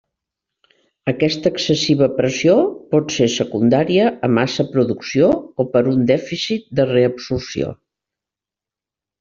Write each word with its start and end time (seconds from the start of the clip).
Aquesta 1.11 1.51
excessiva 1.55 2.07
pressió 2.21 2.55
pot 2.95 3.13
ser 3.17 3.27
secundària 3.35 4.07
a 4.29 4.31
massa 4.39 4.67
producció 4.73 5.31
o 5.65 5.69
per 5.77 5.85
un 5.95 6.03
dèficit 6.15 6.67
de 6.81 6.91
reabsorció. 6.97 7.71